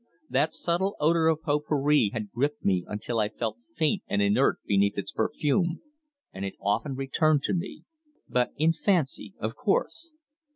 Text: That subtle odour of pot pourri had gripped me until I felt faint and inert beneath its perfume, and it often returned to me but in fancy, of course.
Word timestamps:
That 0.31 0.51
subtle 0.55 0.95
odour 0.99 1.27
of 1.27 1.43
pot 1.43 1.61
pourri 1.67 2.09
had 2.11 2.31
gripped 2.31 2.65
me 2.65 2.83
until 2.87 3.19
I 3.19 3.29
felt 3.29 3.59
faint 3.75 4.01
and 4.07 4.19
inert 4.19 4.57
beneath 4.65 4.97
its 4.97 5.11
perfume, 5.11 5.79
and 6.33 6.43
it 6.43 6.55
often 6.59 6.95
returned 6.95 7.43
to 7.43 7.53
me 7.53 7.83
but 8.27 8.49
in 8.57 8.73
fancy, 8.73 9.35
of 9.39 9.55
course. 9.55 10.11